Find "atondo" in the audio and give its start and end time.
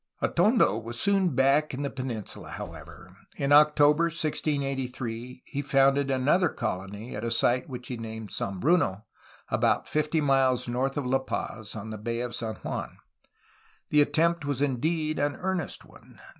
0.19-0.81